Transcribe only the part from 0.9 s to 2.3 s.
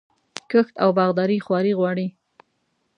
باغداري خواري غواړي.